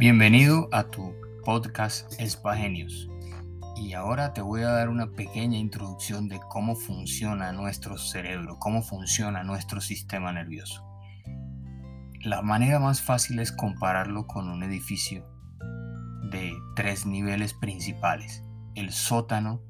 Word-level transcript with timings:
Bienvenido 0.00 0.70
a 0.72 0.84
tu 0.84 1.14
podcast 1.44 2.18
Espagenios. 2.18 3.10
Y 3.76 3.92
ahora 3.92 4.32
te 4.32 4.40
voy 4.40 4.62
a 4.62 4.70
dar 4.70 4.88
una 4.88 5.10
pequeña 5.10 5.58
introducción 5.58 6.26
de 6.26 6.40
cómo 6.48 6.74
funciona 6.74 7.52
nuestro 7.52 7.98
cerebro, 7.98 8.56
cómo 8.58 8.80
funciona 8.80 9.44
nuestro 9.44 9.82
sistema 9.82 10.32
nervioso. 10.32 10.82
La 12.22 12.40
manera 12.40 12.78
más 12.78 13.02
fácil 13.02 13.40
es 13.40 13.52
compararlo 13.52 14.26
con 14.26 14.48
un 14.48 14.62
edificio 14.62 15.28
de 16.30 16.50
tres 16.76 17.04
niveles 17.04 17.52
principales. 17.52 18.42
El 18.74 18.92
sótano, 18.92 19.60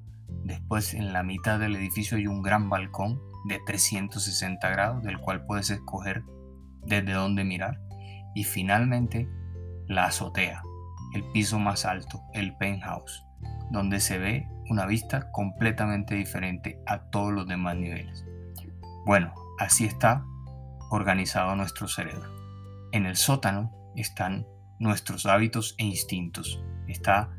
después 0.45 0.95
en 0.95 1.13
la 1.13 1.25
mitad 1.25 1.59
del 1.59 1.75
edificio 1.75 2.17
hay 2.17 2.29
un 2.29 2.43
gran 2.43 2.71
balcón 2.71 3.21
de 3.49 3.59
360 3.67 4.71
grados 4.71 5.03
del 5.03 5.19
cual 5.19 5.45
puedes 5.45 5.71
escoger 5.71 6.23
desde 6.87 7.15
dónde 7.15 7.43
mirar. 7.43 7.81
Y 8.37 8.45
finalmente 8.45 9.29
la 9.91 10.05
azotea, 10.05 10.63
el 11.15 11.25
piso 11.33 11.59
más 11.59 11.85
alto, 11.85 12.23
el 12.33 12.57
penthouse, 12.57 13.27
donde 13.73 13.99
se 13.99 14.19
ve 14.19 14.49
una 14.69 14.87
vista 14.87 15.33
completamente 15.33 16.15
diferente 16.15 16.81
a 16.87 17.11
todos 17.11 17.33
los 17.33 17.49
demás 17.49 17.77
niveles. 17.77 18.25
Bueno, 19.05 19.35
así 19.59 19.87
está 19.87 20.25
organizado 20.91 21.57
nuestro 21.57 21.89
cerebro. 21.89 22.31
En 22.93 23.05
el 23.05 23.17
sótano 23.17 23.73
están 23.97 24.47
nuestros 24.79 25.27
hábitos 25.27 25.75
e 25.77 25.87
instintos. 25.87 26.63
Está 26.87 27.31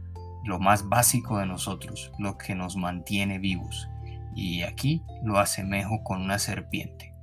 lo 0.44 0.59
más 0.59 0.90
básico 0.90 1.38
de 1.38 1.45
nosotros, 1.45 2.12
lo 2.20 2.38
que 2.38 2.54
nos 2.54 2.76
mantiene 2.76 3.40
vivos. 3.40 3.88
Y 4.36 4.64
aquí 4.64 5.06
lo 5.23 5.40
asemejo 5.40 6.04
con 6.04 6.22
una 6.22 6.38
serpiente, 6.38 7.16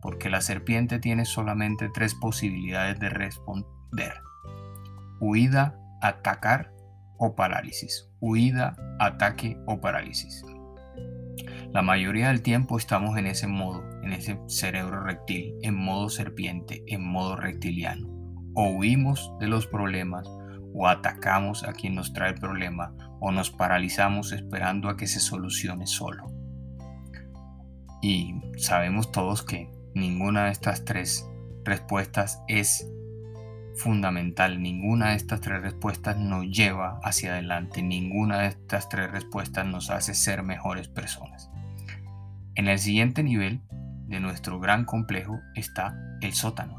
porque 0.00 0.30
la 0.30 0.40
serpiente 0.40 1.00
tiene 1.00 1.24
solamente 1.24 1.90
tres 1.92 2.14
posibilidades 2.14 3.00
de 3.00 3.08
responder. 3.08 4.27
Huida, 5.20 5.78
atacar 6.00 6.72
o 7.18 7.34
parálisis. 7.34 8.08
Huida, 8.20 8.76
ataque 9.00 9.60
o 9.66 9.80
parálisis. 9.80 10.44
La 11.72 11.82
mayoría 11.82 12.28
del 12.28 12.42
tiempo 12.42 12.78
estamos 12.78 13.18
en 13.18 13.26
ese 13.26 13.46
modo, 13.46 13.84
en 14.02 14.12
ese 14.12 14.40
cerebro 14.46 15.02
reptil, 15.02 15.54
en 15.62 15.74
modo 15.74 16.08
serpiente, 16.08 16.82
en 16.86 17.04
modo 17.04 17.36
reptiliano. 17.36 18.08
O 18.54 18.70
huimos 18.70 19.32
de 19.40 19.48
los 19.48 19.66
problemas, 19.66 20.26
o 20.72 20.86
atacamos 20.86 21.64
a 21.64 21.72
quien 21.72 21.94
nos 21.94 22.12
trae 22.12 22.30
el 22.30 22.38
problema, 22.38 22.94
o 23.20 23.32
nos 23.32 23.50
paralizamos 23.50 24.32
esperando 24.32 24.88
a 24.88 24.96
que 24.96 25.06
se 25.06 25.20
solucione 25.20 25.86
solo. 25.86 26.26
Y 28.02 28.34
sabemos 28.56 29.10
todos 29.10 29.42
que 29.42 29.70
ninguna 29.94 30.46
de 30.46 30.52
estas 30.52 30.84
tres 30.84 31.28
respuestas 31.64 32.42
es 32.46 32.88
fundamental. 33.78 34.62
Ninguna 34.62 35.10
de 35.10 35.16
estas 35.16 35.40
tres 35.40 35.62
respuestas 35.62 36.16
nos 36.18 36.46
lleva 36.46 37.00
hacia 37.02 37.32
adelante. 37.32 37.82
Ninguna 37.82 38.40
de 38.40 38.48
estas 38.48 38.88
tres 38.88 39.10
respuestas 39.10 39.66
nos 39.66 39.90
hace 39.90 40.14
ser 40.14 40.42
mejores 40.42 40.88
personas. 40.88 41.50
En 42.54 42.68
el 42.68 42.78
siguiente 42.78 43.22
nivel 43.22 43.60
de 44.08 44.20
nuestro 44.20 44.58
gran 44.58 44.84
complejo 44.84 45.40
está 45.54 45.96
el 46.20 46.32
sótano. 46.32 46.76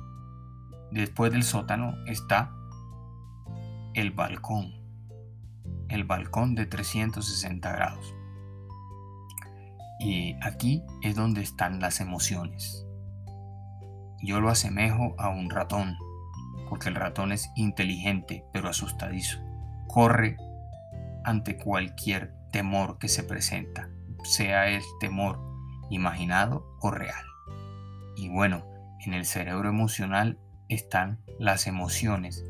Después 0.92 1.32
del 1.32 1.44
sótano 1.44 1.96
está 2.06 2.52
el 3.94 4.12
balcón. 4.12 4.74
El 5.88 6.04
balcón 6.04 6.56
de 6.56 6.66
360 6.66 7.72
grados. 7.72 8.14
Y 10.00 10.36
aquí 10.42 10.84
es 11.02 11.16
donde 11.16 11.42
están 11.42 11.80
las 11.80 12.00
emociones. 12.00 12.86
Yo 14.22 14.42
lo 14.42 14.50
asemejo 14.50 15.16
a 15.18 15.30
un 15.30 15.50
ratón, 15.50 15.98
porque 16.70 16.90
el 16.90 16.96
ratón 16.96 17.32
es 17.32 17.52
inteligente 17.56 18.46
pero 18.54 18.70
asustadizo. 18.70 19.40
Corre 19.88 20.38
ante 21.24 21.58
cualquier 21.58 22.34
temor 22.52 22.98
que 23.00 23.10
se 23.10 23.24
presenta, 23.24 23.90
sea 24.24 24.70
el 24.70 24.84
temor 25.00 25.40
imaginado 25.90 26.78
o 26.80 26.92
real. 26.92 27.26
Y 28.16 28.30
bueno, 28.30 28.66
en 29.06 29.14
el 29.14 29.26
cerebro 29.26 29.70
emocional 29.70 30.40
están 30.68 31.20
las 31.40 31.68
emociones 31.68 32.44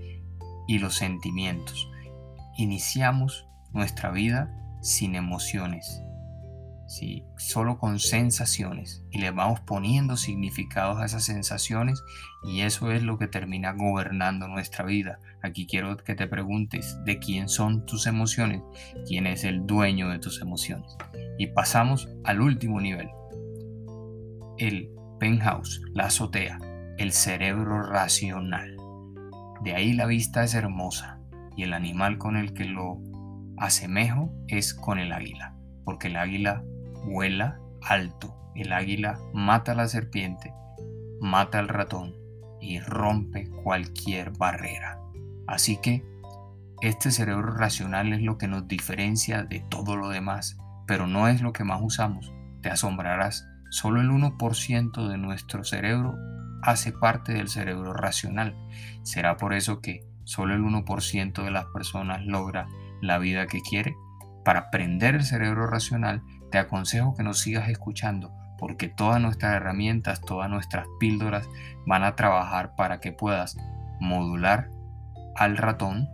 y 0.67 0.79
los 0.79 0.95
sentimientos. 0.95 1.89
Iniciamos 2.57 3.47
nuestra 3.71 4.11
vida 4.11 4.55
sin 4.81 5.15
emociones, 5.15 6.01
¿sí? 6.89 7.23
solo 7.37 7.77
con 7.77 7.99
sensaciones 7.99 9.05
y 9.11 9.19
le 9.19 9.29
vamos 9.31 9.61
poniendo 9.61 10.17
significados 10.17 10.99
a 10.99 11.05
esas 11.05 11.23
sensaciones 11.23 12.03
y 12.43 12.61
eso 12.61 12.91
es 12.91 13.03
lo 13.03 13.17
que 13.17 13.27
termina 13.27 13.73
gobernando 13.73 14.47
nuestra 14.47 14.83
vida. 14.85 15.19
Aquí 15.43 15.67
quiero 15.67 15.95
que 15.97 16.15
te 16.15 16.27
preguntes 16.27 16.97
de 17.05 17.19
quién 17.19 17.47
son 17.47 17.85
tus 17.85 18.07
emociones, 18.07 18.61
quién 19.07 19.27
es 19.27 19.43
el 19.43 19.65
dueño 19.65 20.09
de 20.09 20.19
tus 20.19 20.41
emociones. 20.41 20.97
Y 21.37 21.47
pasamos 21.47 22.09
al 22.23 22.41
último 22.41 22.81
nivel, 22.81 23.09
el 24.57 24.89
penthouse, 25.19 25.81
la 25.93 26.05
azotea, 26.05 26.57
el 26.97 27.11
cerebro 27.11 27.83
racional. 27.83 28.75
De 29.63 29.75
ahí 29.75 29.93
la 29.93 30.07
vista 30.07 30.43
es 30.43 30.55
hermosa 30.55 31.21
y 31.55 31.63
el 31.63 31.73
animal 31.73 32.17
con 32.17 32.35
el 32.35 32.53
que 32.53 32.65
lo 32.65 32.99
asemejo 33.57 34.33
es 34.47 34.73
con 34.73 34.97
el 34.97 35.11
águila, 35.11 35.55
porque 35.85 36.07
el 36.07 36.15
águila 36.15 36.63
vuela 37.09 37.59
alto, 37.81 38.35
el 38.55 38.73
águila 38.73 39.19
mata 39.33 39.71
a 39.71 39.75
la 39.75 39.87
serpiente, 39.87 40.53
mata 41.19 41.59
al 41.59 41.67
ratón 41.67 42.15
y 42.61 42.79
rompe 42.79 43.49
cualquier 43.63 44.31
barrera. 44.31 44.99
Así 45.47 45.77
que 45.77 46.03
este 46.81 47.11
cerebro 47.11 47.53
racional 47.53 48.13
es 48.13 48.21
lo 48.21 48.37
que 48.37 48.47
nos 48.47 48.67
diferencia 48.67 49.43
de 49.43 49.59
todo 49.69 49.95
lo 49.95 50.09
demás, 50.09 50.57
pero 50.87 51.07
no 51.07 51.27
es 51.27 51.41
lo 51.41 51.53
que 51.53 51.63
más 51.63 51.81
usamos. 51.81 52.31
Te 52.61 52.69
asombrarás 52.69 53.45
Solo 53.69 54.01
el 54.01 54.09
1% 54.09 55.07
de 55.07 55.17
nuestro 55.19 55.63
cerebro 55.63 56.17
hace 56.63 56.91
parte 56.91 57.33
del 57.33 57.49
cerebro 57.49 57.93
racional. 57.93 58.55
Será 59.03 59.37
por 59.37 59.53
eso 59.53 59.79
que 59.79 60.03
solo 60.23 60.55
el 60.55 60.63
1% 60.63 61.43
de 61.43 61.51
las 61.51 61.65
personas 61.65 62.25
logra 62.25 62.67
la 62.99 63.19
vida 63.19 63.45
que 63.45 63.61
quiere. 63.61 63.95
Para 64.43 64.59
aprender 64.59 65.15
el 65.15 65.23
cerebro 65.23 65.67
racional, 65.67 66.21
te 66.51 66.57
aconsejo 66.57 67.15
que 67.15 67.23
nos 67.23 67.39
sigas 67.39 67.69
escuchando, 67.69 68.33
porque 68.57 68.87
todas 68.87 69.21
nuestras 69.21 69.55
herramientas, 69.55 70.21
todas 70.21 70.49
nuestras 70.49 70.87
píldoras 70.99 71.47
van 71.85 72.03
a 72.03 72.15
trabajar 72.15 72.75
para 72.75 72.99
que 72.99 73.11
puedas 73.11 73.57
modular 73.99 74.69
al 75.35 75.57
ratón, 75.57 76.09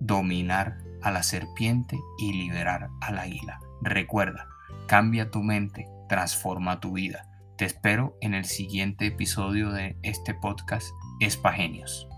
dominar 0.00 0.78
a 1.02 1.10
la 1.10 1.22
serpiente 1.22 1.98
y 2.18 2.32
liberar 2.32 2.88
al 3.00 3.18
águila. 3.18 3.60
Recuerda, 3.82 4.46
cambia 4.86 5.30
tu 5.30 5.42
mente, 5.42 5.86
transforma 6.08 6.80
tu 6.80 6.92
vida. 6.92 7.28
Te 7.56 7.66
espero 7.66 8.16
en 8.20 8.34
el 8.34 8.46
siguiente 8.46 9.06
episodio 9.06 9.70
de 9.70 9.96
este 10.02 10.34
podcast 10.34 10.88
Espagenios. 11.20 12.08